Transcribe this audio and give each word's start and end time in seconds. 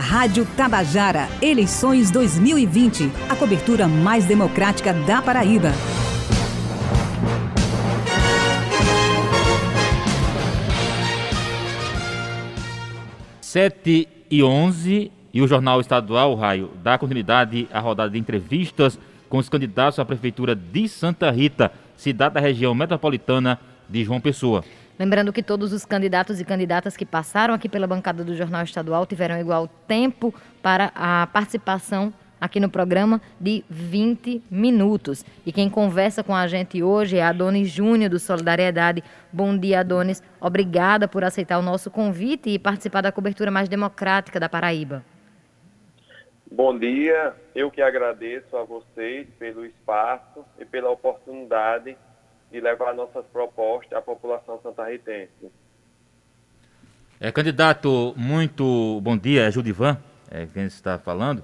Rádio 0.00 0.46
Tabajara, 0.56 1.28
eleições 1.42 2.10
2020. 2.10 3.12
A 3.28 3.36
cobertura 3.36 3.86
mais 3.86 4.24
democrática 4.24 4.94
da 4.94 5.20
Paraíba. 5.20 5.72
Sete 13.42 14.08
e 14.30 14.42
onze 14.42 15.12
e 15.34 15.42
o 15.42 15.46
Jornal 15.46 15.82
Estadual, 15.82 16.34
Raio, 16.34 16.70
dá 16.82 16.96
continuidade 16.96 17.68
à 17.70 17.78
rodada 17.78 18.10
de 18.10 18.18
entrevistas 18.18 18.98
com 19.28 19.36
os 19.36 19.50
candidatos 19.50 19.98
à 19.98 20.04
Prefeitura 20.06 20.56
de 20.56 20.88
Santa 20.88 21.30
Rita, 21.30 21.70
cidade 21.94 22.36
da 22.36 22.40
região 22.40 22.74
metropolitana 22.74 23.60
de 23.86 24.02
João 24.02 24.18
Pessoa. 24.18 24.64
Lembrando 25.00 25.32
que 25.32 25.42
todos 25.42 25.72
os 25.72 25.86
candidatos 25.86 26.42
e 26.42 26.44
candidatas 26.44 26.94
que 26.94 27.06
passaram 27.06 27.54
aqui 27.54 27.70
pela 27.70 27.86
bancada 27.86 28.22
do 28.22 28.36
Jornal 28.36 28.64
Estadual 28.64 29.06
tiveram 29.06 29.40
igual 29.40 29.66
tempo 29.88 30.34
para 30.62 30.92
a 30.94 31.26
participação 31.26 32.12
aqui 32.38 32.60
no 32.60 32.68
programa 32.68 33.18
de 33.40 33.64
20 33.70 34.42
minutos. 34.50 35.24
E 35.46 35.52
quem 35.52 35.70
conversa 35.70 36.22
com 36.22 36.34
a 36.34 36.46
gente 36.46 36.82
hoje 36.82 37.16
é 37.16 37.22
Adonis 37.22 37.70
Júnior, 37.70 38.10
do 38.10 38.18
Solidariedade. 38.18 39.02
Bom 39.32 39.56
dia, 39.56 39.80
Adonis. 39.80 40.22
Obrigada 40.38 41.08
por 41.08 41.24
aceitar 41.24 41.58
o 41.58 41.62
nosso 41.62 41.90
convite 41.90 42.50
e 42.50 42.58
participar 42.58 43.00
da 43.00 43.10
cobertura 43.10 43.50
mais 43.50 43.70
democrática 43.70 44.38
da 44.38 44.50
Paraíba. 44.50 45.02
Bom 46.52 46.78
dia, 46.78 47.34
eu 47.54 47.70
que 47.70 47.80
agradeço 47.80 48.54
a 48.54 48.64
vocês 48.64 49.26
pelo 49.38 49.64
espaço 49.64 50.44
e 50.58 50.66
pela 50.66 50.90
oportunidade 50.90 51.96
de 52.50 52.60
levar 52.60 52.94
nossas 52.94 53.24
propostas 53.26 53.98
à 53.98 54.02
população 54.02 54.60
santarritense. 54.62 55.50
É, 57.20 57.30
candidato, 57.30 58.14
muito 58.16 59.00
bom 59.02 59.16
dia, 59.16 59.46
é 59.46 59.50
Judivan, 59.50 59.98
é 60.30 60.46
quem 60.46 60.64
está 60.64 60.98
falando. 60.98 61.42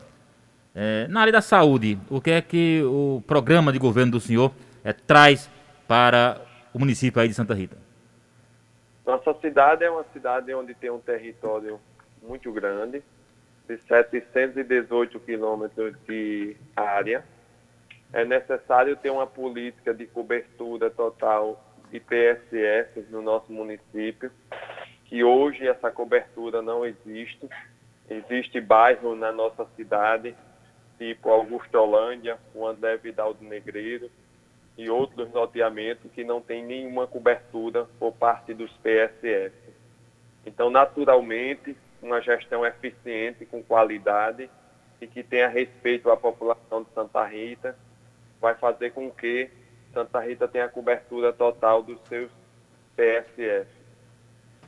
É, 0.74 1.06
na 1.08 1.20
área 1.20 1.32
da 1.32 1.40
saúde, 1.40 1.98
o 2.10 2.20
que 2.20 2.30
é 2.30 2.42
que 2.42 2.82
o 2.84 3.22
programa 3.26 3.72
de 3.72 3.78
governo 3.78 4.12
do 4.12 4.20
senhor 4.20 4.52
é, 4.84 4.92
traz 4.92 5.50
para 5.86 6.40
o 6.72 6.78
município 6.78 7.20
aí 7.20 7.28
de 7.28 7.34
Santa 7.34 7.54
Rita? 7.54 7.76
Nossa 9.06 9.32
cidade 9.40 9.84
é 9.84 9.90
uma 9.90 10.04
cidade 10.12 10.52
onde 10.52 10.74
tem 10.74 10.90
um 10.90 10.98
território 10.98 11.80
muito 12.22 12.52
grande, 12.52 13.02
de 13.68 13.78
718 13.78 15.18
quilômetros 15.20 15.94
de 16.06 16.56
área. 16.74 17.24
É 18.12 18.24
necessário 18.24 18.96
ter 18.96 19.10
uma 19.10 19.26
política 19.26 19.92
de 19.92 20.06
cobertura 20.06 20.90
total 20.90 21.62
de 21.90 22.00
PSF 22.00 23.06
no 23.10 23.22
nosso 23.22 23.52
município, 23.52 24.30
que 25.04 25.22
hoje 25.22 25.66
essa 25.66 25.90
cobertura 25.90 26.62
não 26.62 26.84
existe. 26.84 27.48
Existe 28.08 28.60
bairro 28.60 29.16
na 29.16 29.32
nossa 29.32 29.66
cidade, 29.76 30.34
tipo 30.98 31.28
Augustolândia, 31.30 32.38
o 32.54 32.66
André 32.66 32.96
Vidal 32.96 33.36
Negreiro 33.40 34.10
e 34.78 34.90
outros 34.90 35.32
loteamentos 35.32 36.10
que 36.12 36.22
não 36.22 36.40
tem 36.40 36.64
nenhuma 36.64 37.06
cobertura 37.06 37.86
por 37.98 38.12
parte 38.12 38.52
dos 38.52 38.70
PSF. 38.78 39.54
Então, 40.44 40.70
naturalmente, 40.70 41.76
uma 42.02 42.20
gestão 42.20 42.64
eficiente, 42.64 43.46
com 43.46 43.62
qualidade 43.62 44.48
e 45.00 45.06
que 45.06 45.22
tenha 45.22 45.48
respeito 45.48 46.10
à 46.10 46.16
população 46.16 46.82
de 46.82 46.90
Santa 46.94 47.24
Rita, 47.24 47.76
vai 48.40 48.54
fazer 48.54 48.92
com 48.92 49.10
que 49.10 49.50
Santa 49.92 50.20
Rita 50.20 50.46
tenha 50.46 50.68
cobertura 50.68 51.32
total 51.32 51.82
dos 51.82 52.00
seus 52.08 52.30
PSF. 52.96 53.70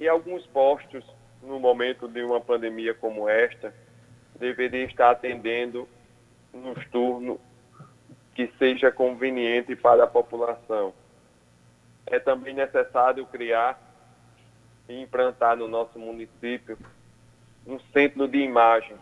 E 0.00 0.08
alguns 0.08 0.46
postos, 0.46 1.04
no 1.42 1.58
momento 1.58 2.08
de 2.08 2.22
uma 2.22 2.40
pandemia 2.40 2.94
como 2.94 3.28
esta, 3.28 3.74
deveriam 4.38 4.86
estar 4.86 5.10
atendendo 5.10 5.88
nos 6.52 6.84
turnos 6.88 7.38
que 8.34 8.46
seja 8.58 8.92
conveniente 8.92 9.74
para 9.74 10.04
a 10.04 10.06
população. 10.06 10.94
É 12.06 12.18
também 12.18 12.54
necessário 12.54 13.26
criar 13.26 13.78
e 14.88 15.02
implantar 15.02 15.56
no 15.56 15.68
nosso 15.68 15.98
município 15.98 16.78
um 17.66 17.78
centro 17.92 18.26
de 18.26 18.38
imagem 18.38 18.96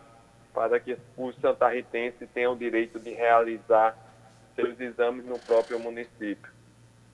para 0.52 0.80
que 0.80 0.96
os 1.16 1.36
santarritenses 1.36 2.28
tenham 2.32 2.54
o 2.54 2.56
direito 2.56 2.98
de 2.98 3.10
realizar 3.10 3.96
seus 4.56 4.80
exames 4.80 5.24
no 5.24 5.38
próprio 5.38 5.78
município. 5.78 6.50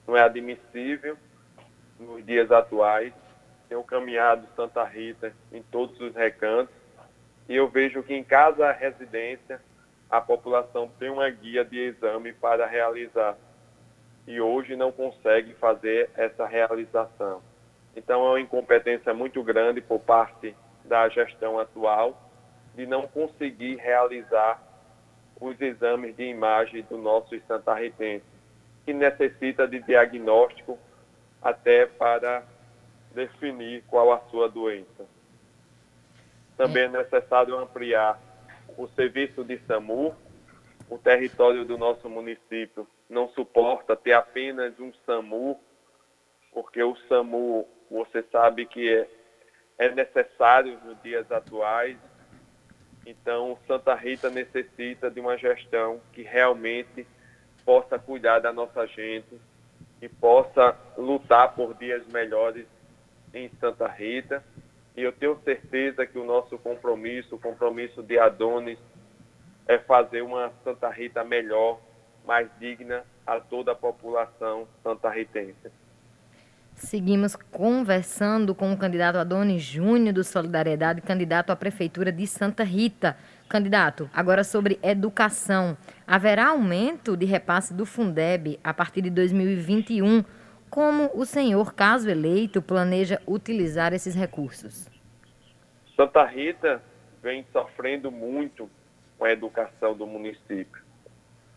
Não 0.07 0.17
é 0.17 0.21
admissível, 0.21 1.15
nos 1.99 2.25
dias 2.25 2.51
atuais, 2.51 3.13
um 3.77 3.83
caminhado 3.83 4.47
Santa 4.55 4.83
Rita 4.83 5.33
em 5.51 5.61
todos 5.63 5.99
os 5.99 6.13
recantos, 6.15 6.73
e 7.49 7.55
eu 7.55 7.67
vejo 7.67 8.03
que 8.03 8.13
em 8.13 8.23
cada 8.23 8.71
residência 8.71 9.59
a 10.09 10.21
população 10.21 10.91
tem 10.99 11.09
uma 11.09 11.29
guia 11.29 11.65
de 11.65 11.79
exame 11.79 12.33
para 12.33 12.65
realizar, 12.65 13.35
e 14.27 14.39
hoje 14.39 14.75
não 14.75 14.91
consegue 14.91 15.53
fazer 15.55 16.09
essa 16.15 16.45
realização. 16.45 17.41
Então 17.95 18.25
é 18.25 18.29
uma 18.29 18.39
incompetência 18.39 19.13
muito 19.13 19.43
grande 19.43 19.81
por 19.81 19.99
parte 19.99 20.55
da 20.85 21.09
gestão 21.09 21.59
atual 21.59 22.31
de 22.75 22.85
não 22.85 23.07
conseguir 23.07 23.75
realizar 23.75 24.61
os 25.43 25.59
exames 25.59 26.15
de 26.15 26.23
imagem 26.23 26.83
do 26.83 26.97
nosso 26.97 27.37
santarritense, 27.47 28.25
que 28.85 28.93
necessita 28.93 29.67
de 29.67 29.79
diagnóstico 29.81 30.77
até 31.41 31.85
para 31.85 32.43
definir 33.13 33.83
qual 33.87 34.11
a 34.11 34.19
sua 34.29 34.49
doença. 34.49 35.05
Também 36.55 36.83
é 36.83 36.87
necessário 36.87 37.57
ampliar 37.57 38.19
o 38.77 38.87
serviço 38.89 39.43
de 39.43 39.57
SAMU. 39.59 40.15
O 40.89 40.97
território 40.97 41.65
do 41.65 41.77
nosso 41.77 42.09
município 42.09 42.87
não 43.09 43.27
suporta 43.29 43.95
ter 43.95 44.13
apenas 44.13 44.79
um 44.79 44.93
SAMU, 45.05 45.59
porque 46.51 46.81
o 46.81 46.95
SAMU, 47.07 47.67
você 47.89 48.23
sabe 48.31 48.65
que 48.65 48.89
é 48.89 49.07
é 49.77 49.89
necessário 49.89 50.79
nos 50.85 51.01
dias 51.01 51.29
atuais. 51.31 51.97
Então, 53.05 53.57
Santa 53.67 53.93
Rita 53.95 54.29
necessita 54.29 55.09
de 55.09 55.19
uma 55.19 55.37
gestão 55.37 55.99
que 56.13 56.21
realmente 56.21 57.05
possa 57.65 57.99
cuidar 57.99 58.39
da 58.39 58.53
nossa 58.53 58.85
gente 58.87 59.39
e 60.01 60.07
possa 60.07 60.77
lutar 60.97 61.53
por 61.53 61.73
dias 61.73 62.05
melhores 62.07 62.65
em 63.33 63.49
Santa 63.59 63.87
Rita. 63.87 64.43
E 64.95 65.01
eu 65.01 65.11
tenho 65.11 65.39
certeza 65.43 66.05
que 66.05 66.17
o 66.17 66.25
nosso 66.25 66.57
compromisso, 66.57 67.35
o 67.35 67.39
compromisso 67.39 68.01
de 68.03 68.17
Adonis, 68.19 68.79
é 69.67 69.77
fazer 69.79 70.21
uma 70.21 70.51
Santa 70.63 70.89
Rita 70.89 71.23
melhor, 71.23 71.79
mais 72.25 72.49
digna 72.59 73.03
a 73.25 73.39
toda 73.39 73.71
a 73.71 73.75
população 73.75 74.67
santarritense. 74.81 75.71
Seguimos 76.83 77.33
conversando 77.35 78.53
com 78.53 78.73
o 78.73 78.77
candidato 78.77 79.15
Adonis 79.15 79.63
Júnior 79.63 80.13
do 80.13 80.21
Solidariedade, 80.23 81.01
candidato 81.01 81.49
à 81.49 81.55
Prefeitura 81.55 82.11
de 82.11 82.27
Santa 82.27 82.61
Rita. 82.61 83.17
Candidato, 83.47 84.09
agora 84.13 84.43
sobre 84.43 84.77
educação. 84.83 85.77
Haverá 86.05 86.47
aumento 86.49 87.15
de 87.15 87.25
repasse 87.25 87.73
do 87.73 87.85
Fundeb 87.85 88.59
a 88.61 88.73
partir 88.73 89.01
de 89.01 89.09
2021? 89.09 90.25
Como 90.69 91.09
o 91.13 91.25
senhor, 91.25 91.73
caso 91.73 92.09
eleito, 92.09 92.61
planeja 92.61 93.21
utilizar 93.25 93.93
esses 93.93 94.13
recursos? 94.13 94.89
Santa 95.95 96.25
Rita 96.25 96.83
vem 97.23 97.45
sofrendo 97.53 98.11
muito 98.11 98.69
com 99.17 99.23
a 99.23 99.31
educação 99.31 99.95
do 99.95 100.05
município. 100.05 100.83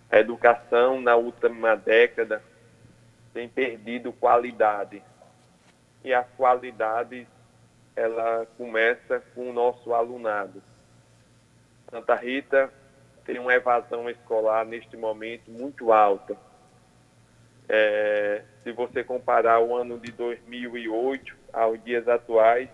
A 0.09 0.21
educação, 0.21 1.01
na 1.01 1.17
última 1.17 1.75
década, 1.75 2.41
tem 3.35 3.49
perdido 3.49 4.13
qualidade. 4.13 5.03
E 6.07 6.15
a 6.15 6.23
qualidade 6.23 7.27
ela 7.97 8.47
começa 8.57 9.19
com 9.35 9.51
o 9.51 9.53
nosso 9.53 9.93
alunado. 9.93 10.63
Santa 11.91 12.15
Rita 12.15 12.73
tem 13.25 13.41
uma 13.41 13.53
evasão 13.53 14.09
escolar 14.09 14.65
neste 14.65 14.97
momento 14.97 15.51
muito 15.51 15.93
alta. 15.93 16.37
É, 17.69 18.45
se 18.63 18.71
você 18.71 19.03
comparar 19.03 19.59
o 19.59 19.75
ano 19.75 19.99
de 19.99 20.13
2008 20.13 21.37
aos 21.53 21.83
dias 21.83 22.07
atuais, 22.07 22.69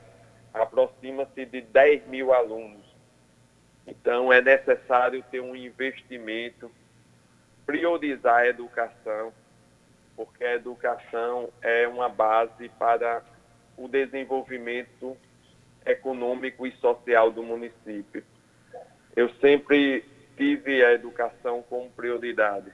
aproxima-se 0.53 1.47
de 1.47 1.63
10 1.63 2.09
mil 2.09 2.35
alunos. 2.35 2.85
Então, 3.87 4.31
é 4.31 4.43
necessário 4.43 5.25
ter 5.31 5.41
um 5.41 5.57
investimento, 5.57 6.71
priorizar 7.65 8.41
a 8.41 8.49
educação, 8.49 9.33
porque 10.25 10.45
a 10.45 10.55
educação 10.55 11.49
é 11.61 11.87
uma 11.89 12.09
base 12.09 12.69
para 12.79 13.23
o 13.77 13.89
desenvolvimento 13.89 15.17
econômico 15.85 16.65
e 16.65 16.71
social 16.77 17.33
do 17.33 17.43
município. 17.43 18.23
Eu 19.17 19.29
sempre 19.41 20.05
tive 20.37 20.85
a 20.85 20.93
educação 20.93 21.61
como 21.69 21.91
prioridade. 21.91 22.73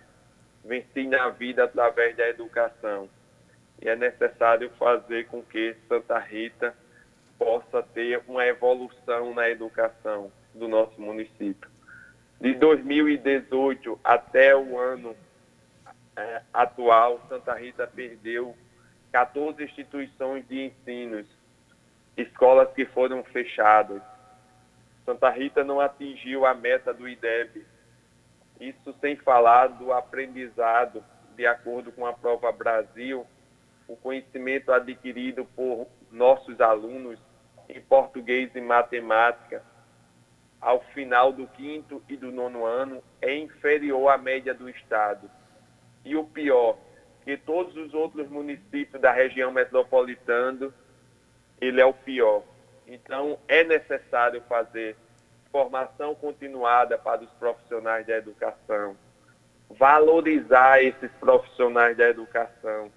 Venci 0.62 1.06
na 1.06 1.30
vida 1.30 1.64
através 1.64 2.14
da 2.18 2.28
educação. 2.28 3.08
E 3.80 3.88
é 3.88 3.96
necessário 3.96 4.70
fazer 4.78 5.26
com 5.28 5.42
que 5.42 5.74
Santa 5.88 6.18
Rita 6.18 6.74
possa 7.38 7.82
ter 7.82 8.20
uma 8.28 8.44
evolução 8.44 9.32
na 9.32 9.48
educação, 9.48 10.30
do 10.54 10.68
nosso 10.68 11.00
município. 11.00 11.70
De 12.38 12.52
2018 12.54 13.98
até 14.04 14.54
o 14.54 14.78
ano 14.78 15.16
é, 16.18 16.42
atual, 16.52 17.20
Santa 17.28 17.54
Rita 17.54 17.86
perdeu 17.86 18.56
14 19.12 19.62
instituições 19.62 20.46
de 20.48 20.66
ensino, 20.66 21.24
escolas 22.16 22.72
que 22.72 22.84
foram 22.86 23.22
fechadas. 23.22 24.02
Santa 25.04 25.30
Rita 25.30 25.62
não 25.62 25.80
atingiu 25.80 26.44
a 26.44 26.54
meta 26.54 26.92
do 26.92 27.08
IDEB. 27.08 27.64
Isso 28.60 28.92
sem 29.00 29.14
falar 29.16 29.68
do 29.68 29.92
aprendizado, 29.92 31.04
de 31.36 31.46
acordo 31.46 31.92
com 31.92 32.04
a 32.04 32.12
prova 32.12 32.50
Brasil, 32.50 33.24
o 33.86 33.96
conhecimento 33.96 34.72
adquirido 34.72 35.44
por 35.54 35.86
nossos 36.10 36.60
alunos 36.60 37.20
em 37.68 37.80
português 37.80 38.50
e 38.56 38.60
matemática 38.60 39.62
ao 40.60 40.80
final 40.86 41.32
do 41.32 41.46
quinto 41.46 42.02
e 42.08 42.16
do 42.16 42.32
nono 42.32 42.66
ano 42.66 43.02
é 43.22 43.36
inferior 43.38 44.08
à 44.08 44.18
média 44.18 44.52
do 44.52 44.68
estado. 44.68 45.30
E 46.04 46.16
o 46.16 46.24
pior, 46.24 46.76
que 47.24 47.36
todos 47.36 47.76
os 47.76 47.92
outros 47.94 48.28
municípios 48.28 49.00
da 49.00 49.12
região 49.12 49.52
metropolitana, 49.52 50.72
ele 51.60 51.80
é 51.80 51.84
o 51.84 51.92
pior. 51.92 52.42
Então, 52.86 53.38
é 53.46 53.64
necessário 53.64 54.42
fazer 54.48 54.96
formação 55.50 56.14
continuada 56.14 56.96
para 56.96 57.22
os 57.22 57.30
profissionais 57.32 58.06
da 58.06 58.16
educação, 58.16 58.96
valorizar 59.70 60.82
esses 60.82 61.10
profissionais 61.12 61.96
da 61.96 62.08
educação, 62.08 62.90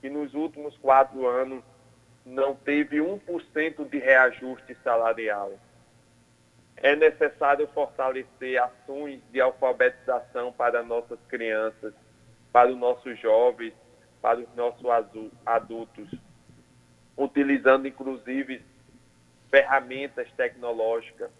que 0.00 0.08
nos 0.08 0.34
últimos 0.34 0.76
quatro 0.78 1.26
anos 1.26 1.62
não 2.24 2.54
teve 2.54 2.98
1% 2.98 3.88
de 3.88 3.98
reajuste 3.98 4.74
salarial. 4.82 5.52
É 6.76 6.96
necessário 6.96 7.66
fortalecer 7.68 8.60
ações 8.60 9.20
de 9.30 9.40
alfabetização 9.40 10.52
para 10.52 10.82
nossas 10.82 11.18
crianças, 11.28 11.94
para 12.54 12.70
os 12.70 12.78
nossos 12.78 13.18
jovens, 13.18 13.74
para 14.22 14.38
os 14.38 14.54
nossos 14.54 14.86
adultos, 15.44 16.08
utilizando 17.16 17.88
inclusive 17.88 18.64
ferramentas 19.50 20.30
tecnológicas, 20.36 21.32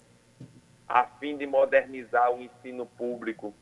a 0.88 1.04
fim 1.20 1.36
de 1.36 1.46
modernizar 1.46 2.32
o 2.32 2.42
ensino 2.42 2.84
público, 2.84 3.54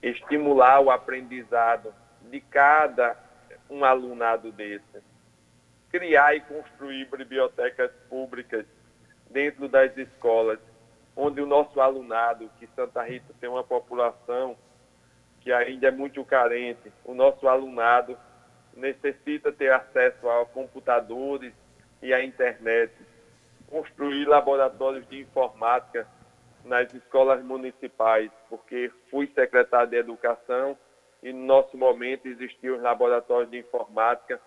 estimular 0.00 0.78
o 0.78 0.92
aprendizado 0.92 1.92
de 2.30 2.40
cada 2.40 3.16
um 3.68 3.84
alunado 3.84 4.52
desse. 4.52 5.02
Criar 5.90 6.36
e 6.36 6.40
construir 6.42 7.06
bibliotecas 7.06 7.90
públicas 8.08 8.64
dentro 9.28 9.68
das 9.68 9.96
escolas, 9.98 10.60
onde 11.16 11.40
o 11.40 11.46
nosso 11.46 11.80
alunado, 11.80 12.48
que 12.60 12.68
Santa 12.76 13.02
Rita 13.02 13.34
tem 13.40 13.50
uma 13.50 13.64
população 13.64 14.56
que 15.42 15.52
ainda 15.52 15.88
é 15.88 15.90
muito 15.90 16.24
carente, 16.24 16.92
o 17.04 17.14
nosso 17.14 17.48
alunado 17.48 18.16
necessita 18.76 19.52
ter 19.52 19.72
acesso 19.72 20.28
a 20.28 20.46
computadores 20.46 21.52
e 22.00 22.14
à 22.14 22.24
internet, 22.24 22.92
construir 23.68 24.24
laboratórios 24.24 25.06
de 25.08 25.20
informática 25.20 26.06
nas 26.64 26.92
escolas 26.94 27.42
municipais, 27.44 28.30
porque 28.48 28.90
fui 29.10 29.26
secretário 29.34 29.90
de 29.90 29.96
Educação 29.96 30.78
e 31.22 31.32
no 31.32 31.44
nosso 31.44 31.76
momento 31.76 32.26
existiam 32.28 32.76
os 32.76 32.82
laboratórios 32.82 33.50
de 33.50 33.58
informática 33.58 34.40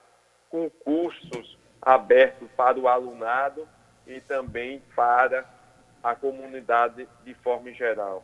com 0.50 0.70
cursos 0.70 1.58
abertos 1.82 2.50
para 2.56 2.80
o 2.80 2.88
alunado 2.88 3.68
e 4.08 4.22
também 4.22 4.82
para 4.96 5.46
a 6.02 6.16
comunidade 6.16 7.08
de 7.24 7.34
forma 7.36 7.72
geral. 7.74 8.24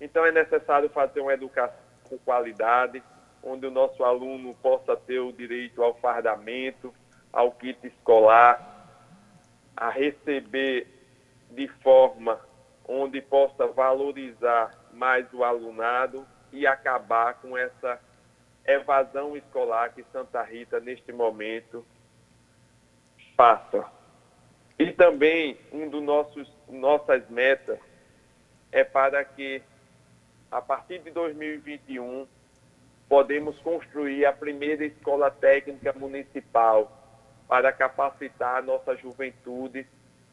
Então 0.00 0.26
é 0.26 0.32
necessário 0.32 0.88
fazer 0.90 1.20
uma 1.20 1.32
educação 1.32 1.81
com 2.12 2.18
qualidade, 2.18 3.02
onde 3.42 3.66
o 3.66 3.70
nosso 3.70 4.04
aluno 4.04 4.54
possa 4.62 4.94
ter 4.96 5.20
o 5.20 5.32
direito 5.32 5.82
ao 5.82 5.94
fardamento, 5.94 6.92
ao 7.32 7.52
kit 7.52 7.86
escolar, 7.86 8.86
a 9.74 9.88
receber 9.88 10.86
de 11.50 11.66
forma 11.82 12.38
onde 12.86 13.22
possa 13.22 13.66
valorizar 13.66 14.70
mais 14.92 15.26
o 15.32 15.42
alunado 15.42 16.26
e 16.52 16.66
acabar 16.66 17.34
com 17.40 17.56
essa 17.56 17.98
evasão 18.66 19.34
escolar 19.36 19.94
que 19.94 20.04
Santa 20.12 20.42
Rita, 20.42 20.78
neste 20.78 21.12
momento, 21.12 21.84
passa. 23.34 23.86
E 24.78 24.92
também, 24.92 25.58
um 25.72 25.88
dos 25.88 26.02
nossos 26.02 26.52
nossas 26.68 27.28
metas 27.30 27.78
é 28.70 28.84
para 28.84 29.24
que, 29.24 29.62
a 30.52 30.60
partir 30.60 30.98
de 30.98 31.10
2021, 31.10 32.28
podemos 33.08 33.58
construir 33.60 34.26
a 34.26 34.32
primeira 34.34 34.84
escola 34.84 35.30
técnica 35.30 35.94
municipal 35.94 36.92
para 37.48 37.72
capacitar 37.72 38.56
a 38.58 38.62
nossa 38.62 38.94
juventude, 38.94 39.86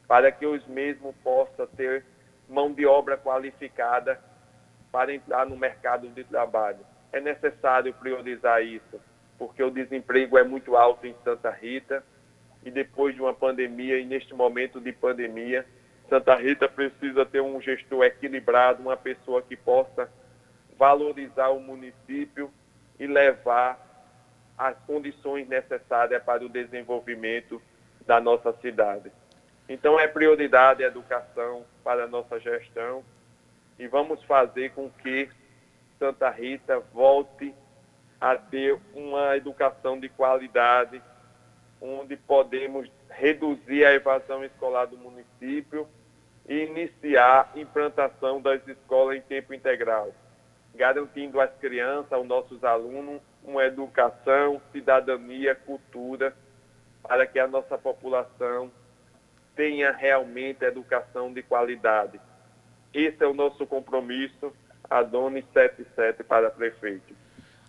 para 0.07 0.29
que 0.29 0.45
os 0.45 0.65
mesmos 0.67 1.15
possam 1.23 1.65
ter 1.67 2.05
mão 2.49 2.73
de 2.73 2.85
obra 2.85 3.17
qualificada 3.17 4.19
para 4.91 5.13
entrar 5.13 5.45
no 5.45 5.55
mercado 5.55 6.09
de 6.09 6.23
trabalho. 6.25 6.79
É 7.13 7.21
necessário 7.21 7.93
priorizar 7.93 8.61
isso, 8.61 8.99
porque 9.37 9.63
o 9.63 9.71
desemprego 9.71 10.37
é 10.37 10.43
muito 10.43 10.75
alto 10.75 11.07
em 11.07 11.15
Santa 11.23 11.49
Rita 11.49 12.03
e 12.63 12.69
depois 12.69 13.15
de 13.15 13.21
uma 13.21 13.33
pandemia 13.33 13.97
e 13.97 14.05
neste 14.05 14.33
momento 14.33 14.81
de 14.81 14.91
pandemia, 14.91 15.65
Santa 16.09 16.35
Rita 16.35 16.67
precisa 16.67 17.23
ter 17.23 17.39
um 17.39 17.61
gestor 17.61 18.03
equilibrado, 18.03 18.81
uma 18.81 18.97
pessoa 18.97 19.43
que 19.43 19.55
possa 19.55 20.09
valorizar 20.77 21.49
o 21.49 21.59
município 21.59 22.51
e 22.99 23.05
levar 23.05 23.77
as 24.57 24.75
condições 24.79 25.47
necessárias 25.47 26.23
para 26.23 26.43
o 26.43 26.49
desenvolvimento 26.49 27.61
da 28.07 28.19
nossa 28.19 28.51
cidade. 28.53 29.11
Então, 29.69 29.99
é 29.99 30.07
prioridade 30.07 30.83
a 30.83 30.87
educação 30.87 31.63
para 31.83 32.05
a 32.05 32.07
nossa 32.07 32.39
gestão 32.39 33.03
e 33.77 33.87
vamos 33.87 34.23
fazer 34.23 34.71
com 34.71 34.89
que 34.89 35.29
Santa 35.99 36.29
Rita 36.31 36.79
volte 36.91 37.53
a 38.19 38.35
ter 38.35 38.77
uma 38.95 39.37
educação 39.37 39.99
de 39.99 40.09
qualidade, 40.09 41.01
onde 41.79 42.17
podemos 42.17 42.89
reduzir 43.09 43.85
a 43.85 43.93
evasão 43.93 44.43
escolar 44.43 44.87
do 44.87 44.97
município 44.97 45.87
iniciar 46.49 47.51
a 47.53 47.59
implantação 47.59 48.41
das 48.41 48.67
escolas 48.67 49.17
em 49.17 49.21
tempo 49.21 49.53
integral, 49.53 50.11
garantindo 50.73 51.39
às 51.39 51.51
crianças, 51.59 52.11
aos 52.11 52.27
nossos 52.27 52.63
alunos, 52.63 53.21
uma 53.43 53.63
educação, 53.63 54.59
cidadania, 54.71 55.53
cultura, 55.53 56.33
para 57.07 57.27
que 57.27 57.39
a 57.39 57.47
nossa 57.47 57.77
população 57.77 58.71
tenha 59.55 59.91
realmente 59.91 60.65
educação 60.65 61.31
de 61.31 61.43
qualidade. 61.43 62.19
Esse 62.93 63.23
é 63.23 63.27
o 63.27 63.33
nosso 63.33 63.67
compromisso, 63.67 64.51
Adonis 64.89 65.45
77 65.53 66.23
para 66.23 66.49
prefeito. 66.49 67.13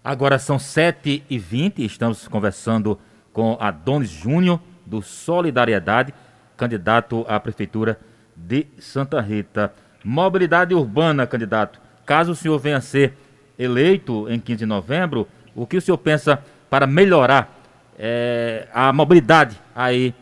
Agora 0.03 0.39
são 0.39 0.57
7h20, 0.57 1.81
estamos 1.81 2.27
conversando 2.27 2.99
com 3.33 3.59
Adonis 3.61 4.09
Júnior, 4.09 4.59
do 4.87 5.03
Solidariedade, 5.03 6.13
candidato 6.57 7.25
à 7.29 7.39
Prefeitura 7.39 8.01
de 8.47 8.67
Santa 8.79 9.21
Rita. 9.21 9.73
Mobilidade 10.05 10.75
urbana, 10.75 11.27
candidato. 11.27 11.81
Caso 12.07 12.33
o 12.33 12.35
senhor 12.35 12.59
venha 12.59 12.81
ser 12.81 13.15
eleito 13.59 14.29
em 14.31 14.41
15 14.41 14.59
de 14.59 14.67
novembro, 14.67 15.29
o 15.55 15.67
que 15.67 15.77
o 15.77 15.81
senhor 15.81 15.99
pensa 15.99 16.43
para 16.69 16.87
melhorar 16.87 17.53
é, 17.99 18.67
a 18.73 18.93
mobilidade 18.93 19.61
aí 19.75 20.15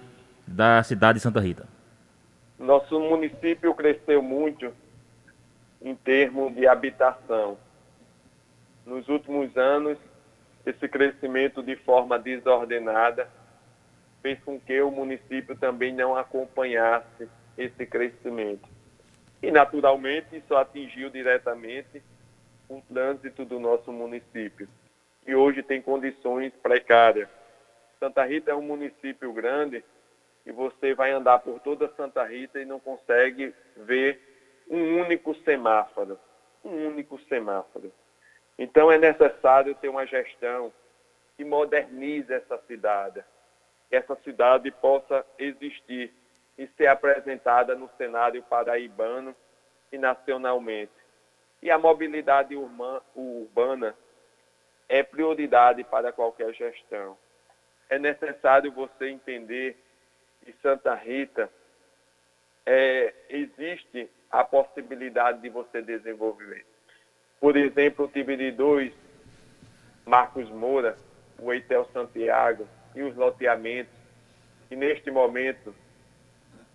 da 0.47 0.83
cidade 0.83 1.19
de 1.19 1.23
Santa 1.23 1.41
Rita? 1.41 1.67
Nosso 2.59 2.99
município 2.99 3.73
cresceu 3.75 4.21
muito 4.21 4.73
em 5.81 5.95
termos 5.95 6.55
de 6.55 6.67
habitação. 6.67 7.57
Nos 8.85 9.09
últimos 9.09 9.57
anos, 9.57 9.97
esse 10.67 10.89
crescimento 10.89 11.63
de 11.63 11.77
forma 11.77 12.19
desordenada 12.19 13.29
fez 14.21 14.39
com 14.45 14.59
que 14.59 14.81
o 14.81 14.91
município 14.91 15.57
também 15.57 15.93
não 15.95 16.17
acompanhasse 16.17 17.29
esse 17.59 17.85
crescimento. 17.85 18.67
E, 19.43 19.51
naturalmente, 19.51 20.37
isso 20.37 20.57
atingiu 20.57 21.11
diretamente 21.11 22.03
o 22.69 22.81
trânsito 22.83 23.45
do 23.45 23.59
nosso 23.59 23.93
município, 23.93 24.69
que 25.25 25.35
hoje 25.35 25.63
tem 25.63 25.83
condições 25.83 26.53
precárias. 26.63 27.29
Santa 27.99 28.25
Rita 28.25 28.53
é 28.53 28.55
um 28.55 28.63
município 28.63 29.33
grande, 29.33 29.85
e 30.47 30.53
você 30.53 30.95
vai 30.95 31.11
andar 31.11 31.41
por 31.41 31.61
toda 31.61 31.93
Santa 31.97 32.25
Rita 32.25 32.61
e 32.61 32.65
não 32.65 32.79
consegue 32.79 33.53
ver 33.77 34.21
um 34.71 35.01
único 35.01 35.35
semáforo. 35.45 36.19
Um 36.65 36.87
único 36.87 37.19
semáforo. 37.29 37.93
Então 38.59 38.91
é 38.91 38.99
necessário 38.99 39.75
ter 39.75 39.89
uma 39.89 40.07
gestão 40.07 40.73
que 41.37 41.45
modernize 41.45 42.33
essa 42.33 42.59
cidade, 42.67 43.23
que 43.89 43.97
essa 43.97 44.17
cidade 44.25 44.71
possa 44.71 45.25
existir 45.39 46.13
e 46.59 46.67
ser 46.77 46.89
apresentada 46.89 47.77
no 47.77 47.89
cenário 47.97 48.43
paraibano 48.43 49.35
e 49.93 49.97
nacionalmente. 49.97 50.93
E 51.63 51.71
a 51.71 51.79
mobilidade 51.79 52.57
urbana 53.15 53.95
é 54.89 55.03
prioridade 55.03 55.85
para 55.85 56.13
qualquer 56.13 56.53
gestão. 56.53 57.17
É 57.89 57.99
necessário 57.99 58.73
você 58.73 59.09
entender 59.09 59.77
que 60.45 60.53
Santa 60.61 60.95
Rita 60.95 61.49
é, 62.67 63.15
existe 63.29 64.11
a 64.31 64.45
possibilidade 64.45 65.41
de 65.41 65.49
você 65.49 65.81
desenvolver. 65.81 66.67
Por 67.41 67.57
exemplo, 67.57 68.05
o 68.05 68.09
Tibiri 68.09 68.51
2, 68.51 68.93
Marcos 70.05 70.51
Moura, 70.51 70.97
o 71.39 71.53
Eitel 71.53 71.85
Santiago 71.93 72.69
e 72.95 73.03
os 73.03 73.15
loteamentos, 73.17 73.93
que 74.69 74.77
neste 74.77 75.11
momento 75.11 75.75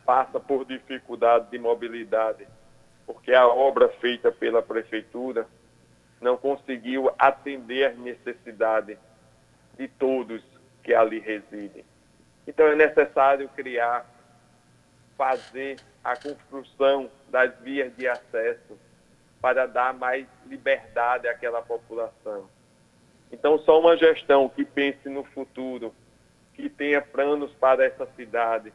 passa 0.05 0.39
por 0.39 0.65
dificuldade 0.65 1.49
de 1.49 1.57
mobilidade, 1.57 2.47
porque 3.05 3.33
a 3.33 3.47
obra 3.47 3.89
feita 3.89 4.31
pela 4.31 4.61
prefeitura 4.61 5.47
não 6.21 6.37
conseguiu 6.37 7.11
atender 7.17 7.85
às 7.85 7.97
necessidades 7.97 8.97
de 9.77 9.87
todos 9.87 10.41
que 10.83 10.93
ali 10.93 11.19
residem. 11.19 11.83
Então 12.47 12.65
é 12.67 12.75
necessário 12.75 13.49
criar, 13.49 14.05
fazer 15.17 15.77
a 16.03 16.15
construção 16.15 17.09
das 17.29 17.57
vias 17.59 17.95
de 17.95 18.07
acesso 18.07 18.77
para 19.41 19.65
dar 19.65 19.93
mais 19.93 20.25
liberdade 20.45 21.27
àquela 21.27 21.61
população. 21.61 22.47
Então, 23.29 23.57
só 23.59 23.79
uma 23.79 23.97
gestão 23.97 24.47
que 24.47 24.63
pense 24.63 25.09
no 25.09 25.23
futuro, 25.23 25.93
que 26.53 26.69
tenha 26.69 27.01
planos 27.01 27.51
para 27.53 27.83
essa 27.83 28.05
cidade, 28.15 28.71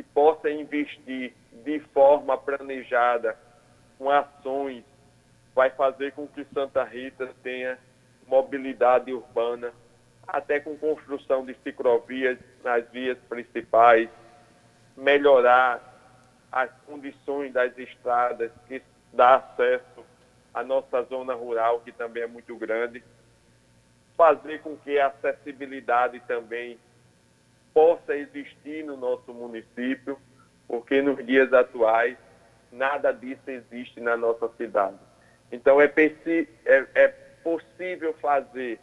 que 0.00 0.02
possa 0.14 0.50
investir 0.50 1.34
de 1.62 1.78
forma 1.92 2.38
planejada 2.38 3.36
com 3.98 4.08
ações, 4.08 4.82
vai 5.54 5.68
fazer 5.68 6.12
com 6.12 6.26
que 6.26 6.42
Santa 6.54 6.82
Rita 6.84 7.28
tenha 7.42 7.78
mobilidade 8.26 9.12
urbana, 9.12 9.74
até 10.26 10.58
com 10.58 10.74
construção 10.78 11.44
de 11.44 11.54
ciclovias 11.62 12.38
nas 12.64 12.88
vias 12.88 13.18
principais, 13.28 14.08
melhorar 14.96 15.82
as 16.50 16.70
condições 16.86 17.52
das 17.52 17.76
estradas 17.76 18.50
que 18.66 18.82
dá 19.12 19.36
acesso 19.36 20.02
à 20.54 20.64
nossa 20.64 21.02
zona 21.02 21.34
rural, 21.34 21.80
que 21.80 21.92
também 21.92 22.22
é 22.22 22.26
muito 22.26 22.56
grande, 22.56 23.04
fazer 24.16 24.62
com 24.62 24.78
que 24.78 24.98
a 24.98 25.08
acessibilidade 25.08 26.20
também 26.20 26.78
possa 27.72 28.16
existir 28.16 28.84
no 28.84 28.96
nosso 28.96 29.32
município, 29.32 30.18
porque 30.66 31.02
nos 31.02 31.24
dias 31.24 31.52
atuais 31.52 32.16
nada 32.70 33.12
disso 33.12 33.48
existe 33.48 34.00
na 34.00 34.16
nossa 34.16 34.48
cidade. 34.56 34.98
Então 35.50 35.80
é, 35.80 35.92
é, 36.64 36.86
é 36.94 37.08
possível 37.42 38.14
fazer, 38.14 38.78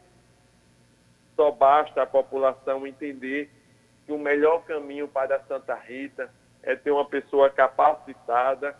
só 1.35 1.51
basta 1.51 2.01
a 2.01 2.05
população 2.05 2.85
entender 2.85 3.49
que 4.05 4.11
o 4.11 4.17
melhor 4.17 4.63
caminho 4.65 5.07
para 5.07 5.39
Santa 5.43 5.75
Rita 5.75 6.29
é 6.63 6.75
ter 6.75 6.91
uma 6.91 7.05
pessoa 7.05 7.49
capacitada, 7.49 8.75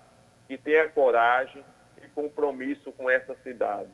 que 0.48 0.58
tenha 0.58 0.90
coragem 0.90 1.64
e 2.02 2.08
compromisso 2.10 2.92
com 2.94 3.10
essa 3.10 3.36
cidade. 3.44 3.90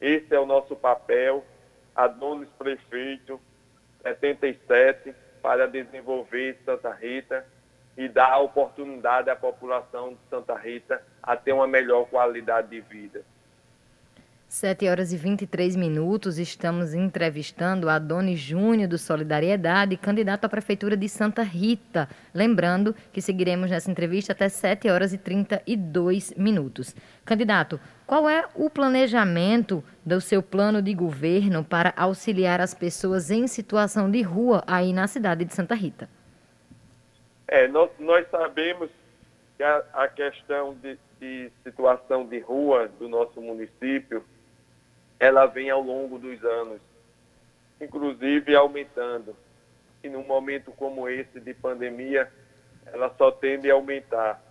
Esse 0.00 0.34
é 0.34 0.38
o 0.38 0.46
nosso 0.46 0.76
papel, 0.76 1.44
Adonis 1.94 2.48
Prefeito, 2.58 3.40
77, 4.02 5.14
para 5.44 5.68
desenvolver 5.68 6.56
Santa 6.64 6.90
Rita 6.90 7.44
e 7.98 8.08
dar 8.08 8.38
oportunidade 8.38 9.28
à 9.28 9.36
população 9.36 10.14
de 10.14 10.18
Santa 10.30 10.56
Rita 10.56 11.02
a 11.22 11.36
ter 11.36 11.52
uma 11.52 11.66
melhor 11.66 12.06
qualidade 12.06 12.70
de 12.70 12.80
vida. 12.80 13.22
7 14.48 14.88
horas 14.88 15.12
e 15.12 15.18
23 15.18 15.76
minutos, 15.76 16.38
estamos 16.38 16.94
entrevistando 16.94 17.90
a 17.90 17.98
Doni 17.98 18.36
Júnior 18.36 18.88
do 18.88 18.96
Solidariedade, 18.96 19.98
candidato 19.98 20.46
à 20.46 20.48
Prefeitura 20.48 20.96
de 20.96 21.10
Santa 21.10 21.42
Rita. 21.42 22.08
Lembrando 22.32 22.94
que 23.12 23.20
seguiremos 23.20 23.70
nessa 23.70 23.90
entrevista 23.90 24.32
até 24.32 24.48
7 24.48 24.88
horas 24.88 25.12
e 25.12 25.18
32 25.18 26.32
minutos. 26.38 26.96
Candidato, 27.22 27.78
qual 28.06 28.28
é 28.28 28.46
o 28.54 28.68
planejamento 28.68 29.82
do 30.04 30.20
seu 30.20 30.42
plano 30.42 30.82
de 30.82 30.94
governo 30.94 31.64
para 31.64 31.92
auxiliar 31.96 32.60
as 32.60 32.74
pessoas 32.74 33.30
em 33.30 33.46
situação 33.46 34.10
de 34.10 34.20
rua 34.20 34.62
aí 34.66 34.92
na 34.92 35.06
cidade 35.06 35.44
de 35.44 35.54
Santa 35.54 35.74
Rita? 35.74 36.08
É, 37.48 37.66
nós, 37.68 37.90
nós 37.98 38.28
sabemos 38.30 38.90
que 39.56 39.62
a, 39.62 39.84
a 39.94 40.08
questão 40.08 40.74
de, 40.74 40.98
de 41.18 41.50
situação 41.62 42.26
de 42.26 42.40
rua 42.40 42.88
do 42.98 43.08
nosso 43.08 43.40
município 43.40 44.24
ela 45.18 45.46
vem 45.46 45.70
ao 45.70 45.80
longo 45.80 46.18
dos 46.18 46.44
anos, 46.44 46.80
inclusive 47.80 48.54
aumentando. 48.54 49.34
E 50.02 50.08
num 50.10 50.24
momento 50.24 50.70
como 50.72 51.08
esse 51.08 51.40
de 51.40 51.54
pandemia, 51.54 52.30
ela 52.86 53.10
só 53.16 53.30
tende 53.30 53.70
a 53.70 53.74
aumentar. 53.74 54.42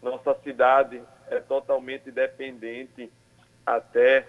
Nossa 0.00 0.34
cidade 0.44 1.02
é 1.30 1.40
totalmente 1.40 2.10
dependente 2.10 3.10
até 3.64 4.26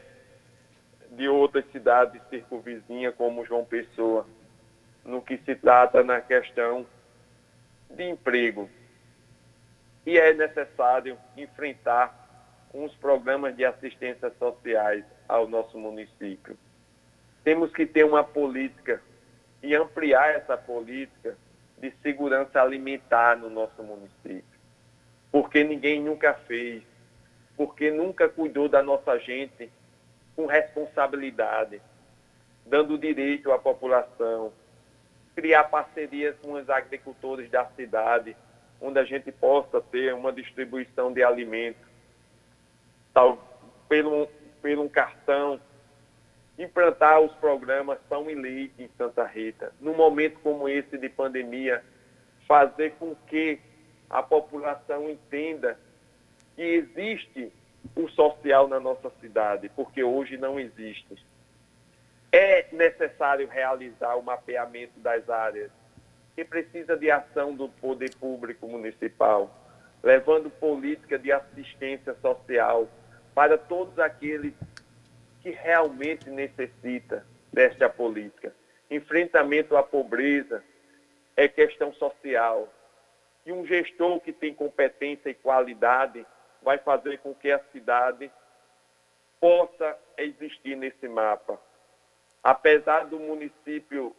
de 1.11 1.27
outras 1.27 1.65
cidades 1.71 2.21
circunvizinhas, 2.29 3.15
como 3.15 3.45
João 3.45 3.65
Pessoa, 3.65 4.25
no 5.03 5.21
que 5.21 5.37
se 5.39 5.55
trata 5.55 6.03
na 6.03 6.21
questão 6.21 6.85
de 7.89 8.03
emprego. 8.03 8.69
E 10.05 10.17
é 10.17 10.33
necessário 10.33 11.17
enfrentar 11.35 12.17
os 12.73 12.95
programas 12.95 13.55
de 13.55 13.65
assistência 13.65 14.31
sociais 14.39 15.03
ao 15.27 15.47
nosso 15.47 15.77
município. 15.77 16.57
Temos 17.43 17.71
que 17.71 17.85
ter 17.85 18.05
uma 18.05 18.23
política 18.23 19.01
e 19.61 19.75
ampliar 19.75 20.35
essa 20.35 20.55
política 20.55 21.35
de 21.77 21.91
segurança 22.01 22.61
alimentar 22.61 23.35
no 23.37 23.49
nosso 23.49 23.83
município. 23.83 24.43
Porque 25.31 25.63
ninguém 25.63 26.01
nunca 26.01 26.33
fez, 26.33 26.83
porque 27.61 27.91
nunca 27.91 28.27
cuidou 28.27 28.67
da 28.67 28.81
nossa 28.81 29.19
gente 29.19 29.71
com 30.35 30.47
responsabilidade, 30.47 31.79
dando 32.65 32.97
direito 32.97 33.51
à 33.51 33.59
população, 33.59 34.51
criar 35.35 35.65
parcerias 35.65 36.35
com 36.41 36.53
os 36.53 36.67
agricultores 36.67 37.51
da 37.51 37.63
cidade, 37.75 38.35
onde 38.81 38.97
a 38.97 39.03
gente 39.03 39.31
possa 39.31 39.79
ter 39.79 40.11
uma 40.15 40.33
distribuição 40.33 41.13
de 41.13 41.21
alimentos 41.21 41.87
tal, 43.13 43.37
pelo, 43.87 44.27
pelo 44.59 44.81
um 44.81 44.89
cartão, 44.89 45.61
implantar 46.57 47.21
os 47.21 47.31
programas 47.33 47.99
Pão 48.09 48.27
e 48.27 48.33
Leite 48.33 48.81
em 48.81 48.89
Santa 48.97 49.23
Rita. 49.23 49.71
Num 49.79 49.93
momento 49.93 50.39
como 50.39 50.67
esse 50.67 50.97
de 50.97 51.09
pandemia, 51.09 51.83
fazer 52.47 52.95
com 52.97 53.15
que 53.27 53.59
a 54.09 54.23
população 54.23 55.07
entenda 55.07 55.77
que 56.55 56.61
existe 56.61 57.51
o 57.95 58.07
social 58.09 58.67
na 58.67 58.79
nossa 58.79 59.09
cidade, 59.21 59.69
porque 59.75 60.03
hoje 60.03 60.37
não 60.37 60.59
existe. 60.59 61.15
É 62.31 62.67
necessário 62.71 63.47
realizar 63.47 64.15
o 64.15 64.23
mapeamento 64.23 64.99
das 64.99 65.29
áreas 65.29 65.71
que 66.35 66.45
precisa 66.45 66.95
de 66.95 67.11
ação 67.11 67.53
do 67.53 67.67
poder 67.67 68.15
público 68.15 68.67
municipal, 68.67 69.51
levando 70.01 70.49
política 70.49 71.19
de 71.19 71.31
assistência 71.31 72.15
social 72.21 72.87
para 73.35 73.57
todos 73.57 73.99
aqueles 73.99 74.53
que 75.41 75.49
realmente 75.49 76.29
necessita 76.29 77.25
desta 77.51 77.89
política. 77.89 78.53
Enfrentamento 78.89 79.75
à 79.75 79.83
pobreza 79.83 80.63
é 81.35 81.47
questão 81.47 81.93
social. 81.93 82.71
E 83.45 83.51
um 83.51 83.65
gestor 83.65 84.19
que 84.19 84.31
tem 84.31 84.53
competência 84.53 85.29
e 85.29 85.33
qualidade 85.33 86.25
vai 86.61 86.77
fazer 86.77 87.19
com 87.19 87.33
que 87.33 87.51
a 87.51 87.59
cidade 87.71 88.31
possa 89.39 89.97
existir 90.17 90.75
nesse 90.75 91.07
mapa. 91.07 91.59
Apesar 92.43 93.05
do 93.05 93.19
município 93.19 94.15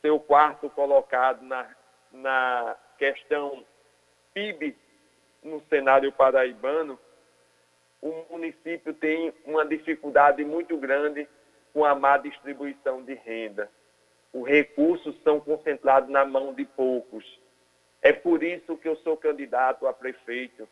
ser 0.00 0.10
o 0.10 0.20
quarto 0.20 0.70
colocado 0.70 1.42
na, 1.42 1.68
na 2.12 2.76
questão 2.98 3.64
PIB 4.34 4.76
no 5.42 5.60
cenário 5.68 6.12
paraibano, 6.12 6.98
o 8.00 8.26
município 8.30 8.94
tem 8.94 9.32
uma 9.44 9.64
dificuldade 9.64 10.44
muito 10.44 10.76
grande 10.76 11.28
com 11.72 11.84
a 11.84 11.94
má 11.94 12.16
distribuição 12.16 13.02
de 13.02 13.14
renda. 13.14 13.70
Os 14.32 14.46
recursos 14.46 15.14
são 15.22 15.40
concentrados 15.40 16.10
na 16.10 16.24
mão 16.24 16.52
de 16.52 16.64
poucos. 16.64 17.24
É 18.00 18.12
por 18.12 18.42
isso 18.42 18.76
que 18.76 18.88
eu 18.88 18.96
sou 18.96 19.16
candidato 19.16 19.86
a 19.86 19.92
prefeito, 19.92 20.68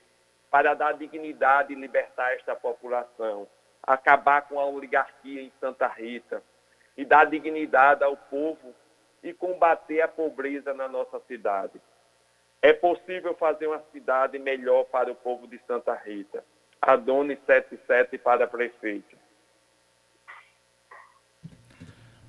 para 0.51 0.75
dar 0.75 0.93
dignidade 0.93 1.73
e 1.73 1.77
libertar 1.77 2.35
esta 2.35 2.57
população, 2.57 3.47
acabar 3.83 4.43
com 4.43 4.59
a 4.59 4.67
oligarquia 4.67 5.41
em 5.41 5.53
Santa 5.61 5.87
Rita 5.87 6.43
e 6.97 7.05
dar 7.05 7.27
dignidade 7.27 8.03
ao 8.03 8.17
povo 8.17 8.75
e 9.23 9.33
combater 9.33 10.01
a 10.03 10.09
pobreza 10.09 10.75
na 10.75 10.89
nossa 10.89 11.21
cidade. 11.29 11.81
É 12.63 12.73
possível 12.73 13.35
fazer 13.35 13.69
uma 13.69 13.83
cidade 13.93 14.39
melhor 14.39 14.85
para 14.85 15.11
o 15.11 15.15
povo 15.15 15.47
de 15.47 15.59
Santa 15.67 15.95
Rita. 15.95 16.45
Adonis 16.81 17.39
77 17.47 18.19
para 18.19 18.47
prefeito. 18.47 19.17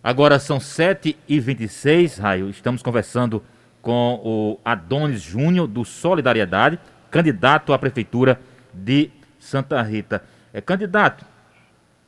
Agora 0.03 0.39
são 0.39 0.57
7h26, 0.57 2.19
Raio. 2.19 2.49
Estamos 2.49 2.81
conversando 2.81 3.43
com 3.81 4.19
o 4.23 4.59
Adonis 4.63 5.21
Júnior, 5.21 5.67
do 5.67 5.85
Solidariedade, 5.85 6.79
candidato 7.11 7.73
à 7.73 7.77
Prefeitura 7.77 8.39
de 8.73 9.11
Santa 9.37 9.81
Rita. 9.81 10.23
É, 10.53 10.61
candidato, 10.61 11.25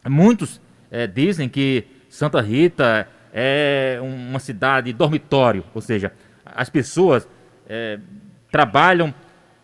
muitos 0.07 0.61
é, 0.89 1.05
dizem 1.05 1.49
que 1.49 1.85
Santa 2.09 2.41
Rita 2.41 3.07
é 3.33 3.99
uma 4.01 4.39
cidade 4.39 4.93
dormitório, 4.93 5.63
ou 5.73 5.81
seja, 5.81 6.13
as 6.45 6.69
pessoas 6.69 7.27
é, 7.67 7.99
trabalham, 8.51 9.13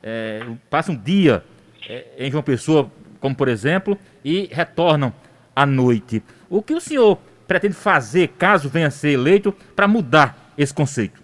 é, 0.02 0.42
passam 0.70 0.96
um 0.96 0.98
dia 0.98 1.44
é, 1.88 2.06
em 2.18 2.32
João 2.32 2.44
Pessoa, 2.44 2.92
como 3.20 3.36
por 3.36 3.48
exemplo, 3.48 3.98
e 4.24 4.50
retornam 4.52 5.14
à 5.56 5.66
noite. 5.66 6.24
O 6.50 6.62
que 6.62 6.74
o 6.74 6.82
senhor 6.82 7.20
pretende 7.48 7.76
fazer, 7.76 8.30
caso 8.30 8.70
venha 8.70 8.88
a 8.88 8.92
ser 8.92 9.12
eleito, 9.12 9.52
para 9.76 9.88
mudar 9.88 10.54
esse 10.58 10.74
conceito? 10.74 11.22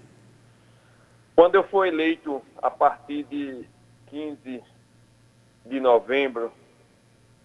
Quando 1.36 1.56
eu 1.56 1.64
for 1.64 1.86
eleito 1.86 2.42
a 2.62 2.70
partir 2.70 3.24
de 3.24 3.66
15 4.16 4.64
de 5.66 5.80
novembro, 5.82 6.50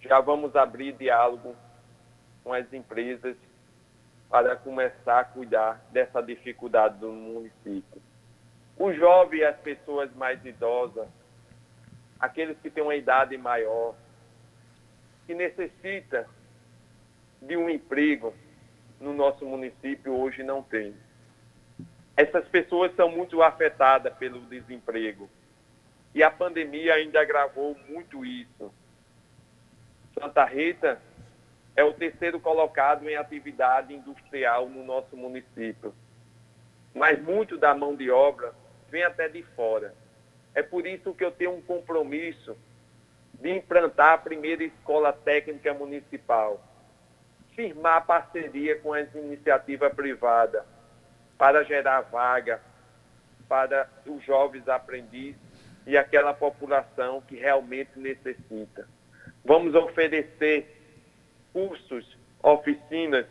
já 0.01 0.21
vamos 0.21 0.55
abrir 0.55 0.93
diálogo 0.93 1.57
com 2.45 2.53
as 2.53 2.73
empresas 2.73 3.37
para 4.29 4.55
começar 4.55 5.19
a 5.19 5.25
cuidar 5.25 5.85
dessa 5.91 6.23
dificuldade 6.23 6.97
do 6.99 7.11
município. 7.11 8.01
O 8.79 8.93
jovem 8.93 9.41
e 9.41 9.45
as 9.45 9.57
pessoas 9.57 10.15
mais 10.15 10.45
idosas, 10.45 11.09
aqueles 12.21 12.57
que 12.61 12.71
têm 12.71 12.85
uma 12.85 12.95
idade 12.95 13.37
maior, 13.37 13.97
que 15.27 15.35
necessita 15.35 16.29
de 17.43 17.57
um 17.57 17.69
emprego 17.69 18.33
no 19.01 19.13
nosso 19.13 19.45
município 19.45 20.15
hoje 20.15 20.45
não 20.45 20.63
tem. 20.63 20.95
Essas 22.17 22.47
pessoas 22.47 22.95
são 22.95 23.11
muito 23.11 23.43
afetadas 23.43 24.15
pelo 24.15 24.39
desemprego. 24.43 25.29
E 26.15 26.23
a 26.23 26.31
pandemia 26.31 26.95
ainda 26.95 27.21
agravou 27.21 27.77
muito 27.89 28.25
isso. 28.25 28.73
Santa 30.19 30.45
Rita 30.45 31.01
é 31.77 31.85
o 31.85 31.95
terceiro 31.95 32.41
colocado 32.41 33.09
em 33.09 33.17
atividade 33.17 33.95
industrial 33.95 34.69
no 34.69 34.85
nosso 34.85 35.17
município. 35.17 35.95
Mas 36.93 37.23
muito 37.23 37.57
da 37.57 37.75
mão 37.75 37.95
de 37.95 38.11
obra 38.11 38.53
vem 38.89 39.05
até 39.05 39.29
de 39.29 39.43
fora. 39.55 39.95
É 40.53 40.63
por 40.63 40.85
isso 40.87 41.15
que 41.15 41.25
eu 41.25 41.31
tenho 41.31 41.55
um 41.55 41.63
compromisso 41.63 42.57
de 43.35 43.51
implantar 43.57 44.15
a 44.15 44.19
primeira 44.19 44.65
escola 44.65 45.13
técnica 45.13 45.73
municipal, 45.73 46.61
firmar 47.55 48.05
parceria 48.05 48.79
com 48.81 48.93
as 48.93 49.15
iniciativas 49.15 49.95
privadas 49.95 50.65
para 51.39 51.63
gerar 51.63 52.03
vaga 52.03 52.61
para 53.49 53.89
os 54.05 54.23
jovens 54.25 54.69
aprendizes 54.69 55.50
e 55.87 55.97
aquela 55.97 56.35
população 56.35 57.21
que 57.23 57.37
realmente 57.37 57.91
necessita. 57.97 58.87
Vamos 59.45 59.75
oferecer 59.75 60.77
cursos, 61.53 62.17
oficinas 62.43 63.27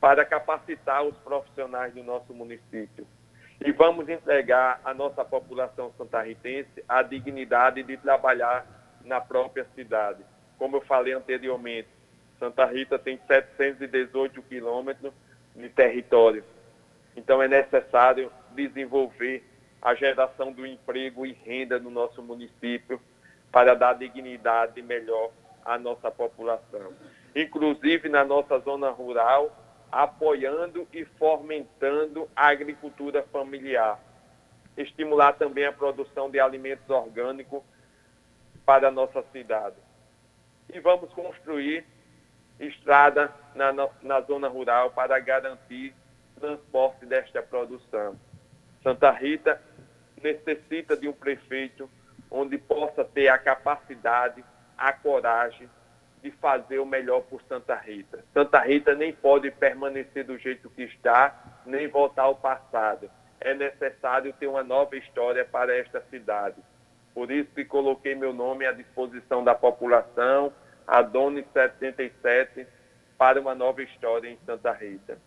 para 0.00 0.24
capacitar 0.24 1.02
os 1.02 1.16
profissionais 1.18 1.94
do 1.94 2.02
nosso 2.02 2.32
município. 2.32 3.06
E 3.64 3.72
vamos 3.72 4.08
entregar 4.08 4.80
à 4.84 4.92
nossa 4.92 5.24
população 5.24 5.92
santarritense 5.96 6.84
a 6.88 7.02
dignidade 7.02 7.82
de 7.82 7.96
trabalhar 7.96 8.66
na 9.04 9.20
própria 9.20 9.66
cidade. 9.74 10.22
Como 10.58 10.76
eu 10.76 10.80
falei 10.82 11.14
anteriormente, 11.14 11.88
Santa 12.38 12.66
Rita 12.66 12.98
tem 12.98 13.18
718 13.26 14.42
quilômetros 14.42 15.12
de 15.54 15.68
território. 15.68 16.44
Então 17.16 17.42
é 17.42 17.48
necessário 17.48 18.30
desenvolver 18.54 19.44
a 19.84 19.94
geração 19.94 20.50
do 20.50 20.66
emprego 20.66 21.26
e 21.26 21.32
renda 21.32 21.78
no 21.78 21.90
nosso 21.90 22.22
município 22.22 22.98
para 23.52 23.74
dar 23.74 23.92
dignidade 23.92 24.80
melhor 24.80 25.30
à 25.62 25.78
nossa 25.78 26.10
população. 26.10 26.94
Inclusive 27.36 28.08
na 28.08 28.24
nossa 28.24 28.58
zona 28.60 28.90
rural, 28.90 29.54
apoiando 29.92 30.88
e 30.90 31.04
fomentando 31.04 32.26
a 32.34 32.48
agricultura 32.48 33.22
familiar. 33.24 34.00
Estimular 34.74 35.34
também 35.34 35.66
a 35.66 35.72
produção 35.72 36.30
de 36.30 36.40
alimentos 36.40 36.88
orgânicos 36.88 37.62
para 38.64 38.88
a 38.88 38.90
nossa 38.90 39.22
cidade. 39.32 39.76
E 40.72 40.80
vamos 40.80 41.12
construir 41.12 41.84
estrada 42.58 43.30
na, 43.54 43.70
na 44.02 44.20
zona 44.22 44.48
rural 44.48 44.90
para 44.92 45.18
garantir 45.20 45.94
transporte 46.40 47.04
desta 47.04 47.42
produção. 47.42 48.18
Santa 48.82 49.10
Rita 49.10 49.60
necessita 50.24 50.96
de 50.96 51.06
um 51.06 51.12
prefeito 51.12 51.88
onde 52.30 52.56
possa 52.56 53.04
ter 53.04 53.28
a 53.28 53.38
capacidade, 53.38 54.42
a 54.76 54.92
coragem 54.92 55.68
de 56.22 56.30
fazer 56.30 56.78
o 56.78 56.86
melhor 56.86 57.20
por 57.20 57.42
Santa 57.42 57.74
Rita. 57.76 58.24
Santa 58.32 58.58
Rita 58.60 58.94
nem 58.94 59.12
pode 59.12 59.50
permanecer 59.50 60.24
do 60.24 60.38
jeito 60.38 60.70
que 60.70 60.84
está, 60.84 61.60
nem 61.66 61.86
voltar 61.86 62.22
ao 62.22 62.34
passado. 62.34 63.10
É 63.38 63.52
necessário 63.52 64.32
ter 64.32 64.46
uma 64.46 64.64
nova 64.64 64.96
história 64.96 65.44
para 65.44 65.76
esta 65.76 66.00
cidade. 66.10 66.56
Por 67.12 67.30
isso 67.30 67.50
que 67.54 67.64
coloquei 67.64 68.14
meu 68.14 68.32
nome 68.32 68.64
à 68.66 68.72
disposição 68.72 69.44
da 69.44 69.54
população, 69.54 70.50
a 70.86 71.02
Doni 71.02 71.44
77, 71.52 72.66
para 73.18 73.38
uma 73.38 73.54
nova 73.54 73.82
história 73.82 74.28
em 74.28 74.38
Santa 74.46 74.72
Rita. 74.72 75.18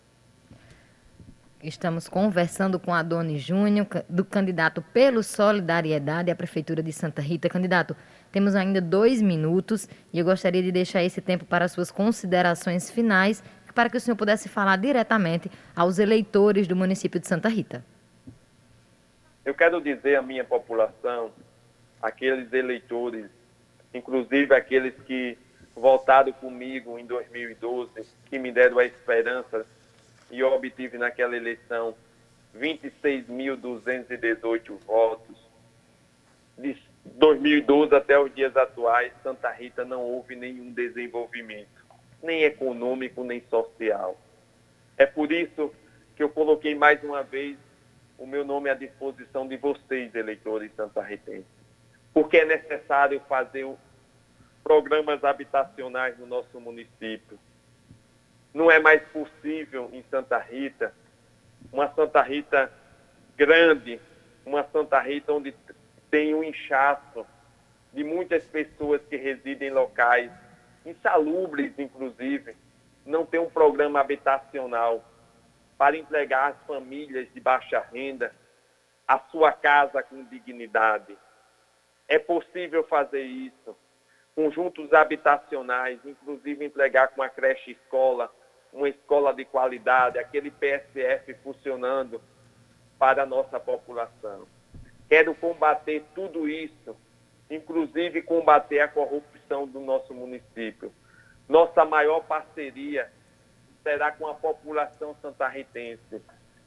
Estamos 1.62 2.08
conversando 2.08 2.78
com 2.78 2.94
a 2.94 3.02
Doni 3.02 3.36
Júnior, 3.36 3.88
do 4.08 4.24
candidato 4.24 4.80
pelo 4.80 5.24
Solidariedade 5.24 6.30
à 6.30 6.36
Prefeitura 6.36 6.80
de 6.80 6.92
Santa 6.92 7.20
Rita. 7.20 7.48
Candidato, 7.48 7.96
temos 8.30 8.54
ainda 8.54 8.80
dois 8.80 9.20
minutos 9.20 9.88
e 10.12 10.20
eu 10.20 10.24
gostaria 10.24 10.62
de 10.62 10.70
deixar 10.70 11.02
esse 11.02 11.20
tempo 11.20 11.44
para 11.44 11.66
suas 11.66 11.90
considerações 11.90 12.88
finais, 12.88 13.42
para 13.74 13.90
que 13.90 13.96
o 13.96 14.00
senhor 14.00 14.14
pudesse 14.14 14.48
falar 14.48 14.76
diretamente 14.76 15.50
aos 15.74 15.98
eleitores 15.98 16.68
do 16.68 16.76
município 16.76 17.18
de 17.18 17.26
Santa 17.26 17.48
Rita. 17.48 17.84
Eu 19.44 19.52
quero 19.52 19.80
dizer 19.80 20.14
à 20.14 20.22
minha 20.22 20.44
população, 20.44 21.32
aqueles 22.00 22.52
eleitores, 22.52 23.26
inclusive 23.92 24.54
aqueles 24.54 24.94
que 25.06 25.36
votaram 25.74 26.30
comigo 26.32 26.96
em 27.00 27.04
2012, 27.04 27.90
que 28.26 28.38
me 28.38 28.52
deram 28.52 28.78
a 28.78 28.84
esperança 28.84 29.66
e 30.30 30.42
obtive 30.42 30.98
naquela 30.98 31.34
eleição 31.36 31.94
26.218 32.56 34.78
votos. 34.86 35.36
De 36.56 36.74
2012 37.04 37.94
até 37.94 38.18
os 38.18 38.34
dias 38.34 38.56
atuais, 38.56 39.12
Santa 39.22 39.50
Rita 39.50 39.84
não 39.84 40.02
houve 40.02 40.34
nenhum 40.34 40.72
desenvolvimento, 40.72 41.86
nem 42.22 42.42
econômico, 42.42 43.24
nem 43.24 43.42
social. 43.48 44.18
É 44.96 45.06
por 45.06 45.32
isso 45.32 45.72
que 46.16 46.22
eu 46.22 46.28
coloquei 46.28 46.74
mais 46.74 47.02
uma 47.02 47.22
vez 47.22 47.56
o 48.18 48.26
meu 48.26 48.44
nome 48.44 48.68
à 48.68 48.74
disposição 48.74 49.46
de 49.46 49.56
vocês, 49.56 50.12
eleitores 50.14 50.72
santarritenses. 50.74 51.46
Porque 52.12 52.38
é 52.38 52.44
necessário 52.44 53.20
fazer 53.28 53.64
programas 54.64 55.22
habitacionais 55.22 56.18
no 56.18 56.26
nosso 56.26 56.60
município 56.60 57.38
não 58.58 58.68
é 58.68 58.80
mais 58.80 59.00
possível 59.10 59.88
em 59.92 60.02
Santa 60.10 60.36
Rita, 60.36 60.92
uma 61.72 61.94
Santa 61.94 62.20
Rita 62.22 62.72
grande, 63.36 64.00
uma 64.44 64.64
Santa 64.72 64.98
Rita 64.98 65.32
onde 65.32 65.54
tem 66.10 66.34
um 66.34 66.42
inchaço 66.42 67.24
de 67.92 68.02
muitas 68.02 68.42
pessoas 68.46 69.00
que 69.08 69.14
residem 69.14 69.68
em 69.68 69.72
locais 69.72 70.32
insalubres, 70.84 71.72
inclusive, 71.78 72.56
não 73.06 73.24
tem 73.24 73.38
um 73.38 73.48
programa 73.48 74.00
habitacional 74.00 75.04
para 75.78 75.96
entregar 75.96 76.50
às 76.50 76.66
famílias 76.66 77.32
de 77.32 77.38
baixa 77.38 77.78
renda 77.92 78.34
a 79.06 79.20
sua 79.30 79.52
casa 79.52 80.02
com 80.02 80.24
dignidade. 80.24 81.16
É 82.08 82.18
possível 82.18 82.82
fazer 82.88 83.22
isso. 83.22 83.76
Conjuntos 84.34 84.92
habitacionais, 84.92 86.00
inclusive 86.04 86.64
entregar 86.64 87.08
com 87.08 87.22
a 87.22 87.28
creche 87.28 87.70
escola 87.70 88.28
uma 88.72 88.88
escola 88.88 89.32
de 89.34 89.44
qualidade, 89.44 90.18
aquele 90.18 90.50
PSF 90.50 91.34
funcionando 91.42 92.20
para 92.98 93.22
a 93.22 93.26
nossa 93.26 93.58
população. 93.58 94.46
Quero 95.08 95.34
combater 95.34 96.04
tudo 96.14 96.48
isso, 96.48 96.96
inclusive 97.50 98.22
combater 98.22 98.80
a 98.80 98.88
corrupção 98.88 99.66
do 99.66 99.80
nosso 99.80 100.12
município. 100.12 100.92
Nossa 101.48 101.84
maior 101.84 102.20
parceria 102.20 103.10
será 103.82 104.12
com 104.12 104.26
a 104.26 104.34
população 104.34 105.16
santarritense 105.22 106.20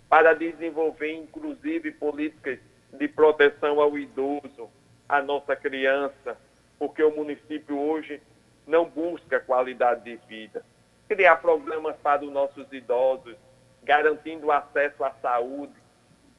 para 0.09 0.33
desenvolver, 0.33 1.13
inclusive, 1.13 1.91
políticas 1.91 2.59
de 2.91 3.07
proteção 3.07 3.79
ao 3.79 3.97
idoso, 3.97 4.69
à 5.07 5.21
nossa 5.21 5.55
criança, 5.55 6.37
porque 6.79 7.03
o 7.03 7.15
município 7.15 7.79
hoje 7.79 8.21
não 8.65 8.85
busca 8.85 9.39
qualidade 9.39 10.03
de 10.03 10.15
vida. 10.27 10.65
Criar 11.11 11.41
programas 11.41 11.97
para 11.97 12.23
os 12.23 12.31
nossos 12.31 12.71
idosos, 12.71 13.35
garantindo 13.83 14.49
acesso 14.49 15.03
à 15.03 15.11
saúde, 15.21 15.73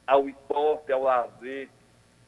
ao 0.07 0.27
esporte, 0.27 0.91
ao 0.91 1.03
lazer, 1.03 1.69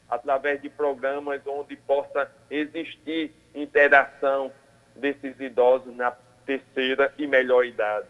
através 0.08 0.62
de 0.62 0.69
programas 0.69 1.41
onde 1.47 1.75
possa 1.75 2.31
existir 2.51 3.34
interação 3.55 4.51
desses 4.95 5.39
idosos 5.39 5.95
na 5.95 6.15
terceira 6.45 7.12
e 7.17 7.25
melhor 7.25 7.65
idade. 7.65 8.10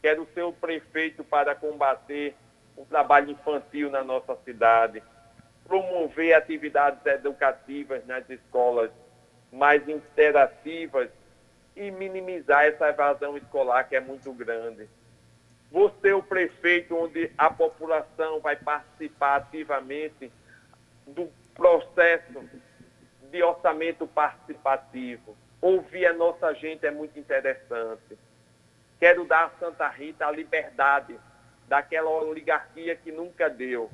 Quero 0.00 0.26
ser 0.32 0.44
o 0.44 0.54
prefeito 0.54 1.22
para 1.22 1.54
combater 1.54 2.34
o 2.78 2.86
trabalho 2.86 3.30
infantil 3.30 3.90
na 3.90 4.02
nossa 4.02 4.36
cidade, 4.36 5.02
promover 5.66 6.32
atividades 6.32 7.04
educativas 7.04 8.06
nas 8.06 8.24
escolas 8.30 8.90
mais 9.52 9.86
interativas 9.86 11.10
e 11.76 11.90
minimizar 11.90 12.64
essa 12.64 12.88
evasão 12.88 13.36
escolar 13.36 13.84
que 13.84 13.96
é 13.96 14.00
muito 14.00 14.32
grande. 14.32 14.88
Você, 15.70 16.12
o 16.12 16.22
prefeito, 16.22 16.96
onde 16.96 17.30
a 17.38 17.48
população 17.48 18.40
vai 18.40 18.56
participar 18.56 19.36
ativamente 19.36 20.32
do 21.06 21.30
processo 21.54 22.44
de 23.30 23.42
orçamento 23.42 24.06
participativo. 24.06 25.36
Ouvir 25.60 26.06
a 26.06 26.12
nossa 26.12 26.52
gente 26.54 26.86
é 26.86 26.90
muito 26.90 27.18
interessante. 27.18 28.18
Quero 28.98 29.24
dar 29.24 29.44
a 29.44 29.50
Santa 29.58 29.88
Rita 29.88 30.26
a 30.26 30.30
liberdade 30.30 31.18
daquela 31.68 32.10
oligarquia 32.10 32.96
que 32.96 33.12
nunca 33.12 33.48
deu. 33.48 33.90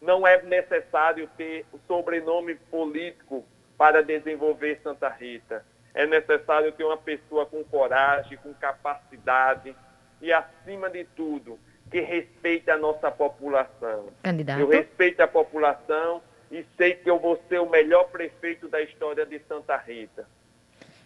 Não 0.00 0.26
é 0.26 0.42
necessário 0.42 1.28
ter 1.36 1.64
o 1.72 1.78
sobrenome 1.86 2.56
político 2.56 3.44
para 3.78 4.02
desenvolver 4.02 4.80
Santa 4.82 5.08
Rita. 5.08 5.64
É 5.94 6.06
necessário 6.06 6.72
ter 6.72 6.82
uma 6.84 6.96
pessoa 6.96 7.46
com 7.46 7.62
coragem, 7.62 8.36
com 8.38 8.52
capacidade 8.54 9.74
e, 10.20 10.32
acima 10.32 10.90
de 10.90 11.04
tudo, 11.04 11.58
que 11.90 12.00
respeite 12.00 12.68
a 12.70 12.76
nossa 12.76 13.10
população. 13.10 14.08
Candidato. 14.22 14.60
Eu 14.60 14.68
respeito 14.68 15.20
a 15.20 15.28
população 15.28 16.20
e 16.50 16.64
sei 16.76 16.94
que 16.94 17.08
eu 17.08 17.18
vou 17.18 17.40
ser 17.48 17.60
o 17.60 17.70
melhor 17.70 18.08
prefeito 18.08 18.68
da 18.68 18.82
história 18.82 19.24
de 19.24 19.38
Santa 19.40 19.76
Rita. 19.76 20.26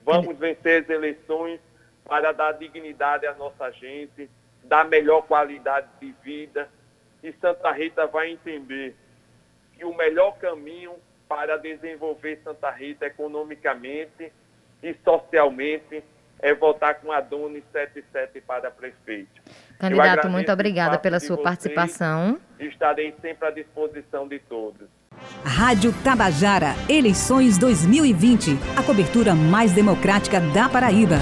Vamos 0.02 0.38
vencer 0.38 0.82
as 0.82 0.88
eleições 0.88 1.60
para 2.04 2.32
dar 2.32 2.52
dignidade 2.52 3.26
à 3.26 3.34
nossa 3.34 3.70
gente, 3.70 4.30
dar 4.64 4.86
melhor 4.86 5.22
qualidade 5.22 5.86
de 6.00 6.12
vida. 6.22 6.68
E 7.22 7.30
Santa 7.32 7.70
Rita 7.72 8.06
vai 8.06 8.30
entender 8.30 8.96
que 9.76 9.84
o 9.84 9.94
melhor 9.94 10.38
caminho 10.38 10.94
para 11.28 11.58
desenvolver 11.58 12.40
Santa 12.42 12.70
Rita 12.70 13.06
economicamente 13.06 14.32
e 14.82 14.94
socialmente 15.04 16.02
é 16.40 16.54
votar 16.54 17.00
com 17.00 17.10
a 17.10 17.20
Dona 17.20 17.60
77 17.72 18.40
para 18.42 18.70
prefeito. 18.70 19.42
Candidato, 19.78 20.28
muito 20.28 20.50
obrigada 20.52 20.98
pela 20.98 21.20
sua 21.20 21.40
participação. 21.40 22.38
Estarei 22.58 23.14
sempre 23.20 23.48
à 23.48 23.50
disposição 23.50 24.28
de 24.28 24.38
todos. 24.38 24.88
Rádio 25.44 25.92
Tabajara, 26.04 26.74
eleições 26.88 27.58
2020. 27.58 28.56
A 28.76 28.82
cobertura 28.82 29.34
mais 29.34 29.72
democrática 29.72 30.40
da 30.40 30.68
Paraíba. 30.68 31.16